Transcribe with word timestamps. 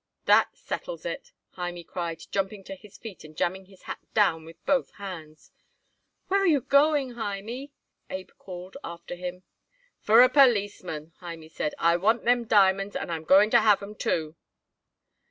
"That 0.25 0.57
settles 0.57 1.05
it," 1.05 1.31
Hymie 1.51 1.83
cried, 1.83 2.23
jumping 2.31 2.63
to 2.63 2.73
his 2.73 2.97
feet 2.97 3.23
and 3.23 3.37
jamming 3.37 3.65
his 3.67 3.83
hat 3.83 3.99
down 4.15 4.45
with 4.45 4.65
both 4.65 4.89
hands. 4.95 5.51
"Where 6.27 6.43
you 6.43 6.61
going, 6.61 7.13
Hymie?" 7.13 7.71
Abe 8.09 8.31
called 8.39 8.77
after 8.83 9.13
him. 9.13 9.43
"For 9.99 10.23
a 10.23 10.27
policeman," 10.29 11.13
Hymie 11.19 11.49
said. 11.49 11.75
"I 11.77 11.97
want 11.97 12.25
them 12.25 12.45
diamonds 12.45 12.95
and 12.95 13.11
I'm 13.11 13.25
going 13.25 13.51
to 13.51 13.59
have 13.61 13.83
'em, 13.83 13.93
too." 13.93 14.35